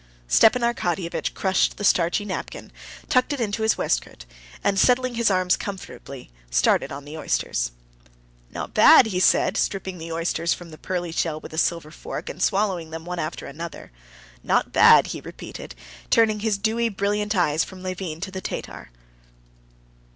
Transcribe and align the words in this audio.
Stepan 0.27 0.63
Arkadyevitch 0.63 1.35
crushed 1.35 1.77
the 1.77 1.83
starchy 1.83 2.25
napkin, 2.25 2.71
tucked 3.07 3.33
it 3.33 3.39
into 3.39 3.61
his 3.61 3.77
waistcoat, 3.77 4.25
and 4.63 4.79
settling 4.79 5.13
his 5.13 5.29
arms 5.29 5.55
comfortably, 5.55 6.31
started 6.49 6.91
on 6.91 7.05
the 7.05 7.15
oysters. 7.15 7.71
"Not 8.49 8.73
bad," 8.73 9.05
he 9.05 9.19
said, 9.19 9.57
stripping 9.57 9.99
the 9.99 10.11
oysters 10.11 10.55
from 10.55 10.71
the 10.71 10.79
pearly 10.79 11.11
shell 11.11 11.39
with 11.39 11.53
a 11.53 11.57
silver 11.59 11.91
fork, 11.91 12.31
and 12.31 12.41
swallowing 12.41 12.89
them 12.89 13.05
one 13.05 13.19
after 13.19 13.45
another. 13.45 13.91
"Not 14.43 14.73
bad," 14.73 15.05
he 15.13 15.21
repeated, 15.21 15.75
turning 16.09 16.39
his 16.39 16.57
dewy, 16.57 16.89
brilliant 16.89 17.35
eyes 17.35 17.63
from 17.63 17.83
Levin 17.83 18.21
to 18.21 18.31
the 18.31 18.41
Tatar. 18.41 18.89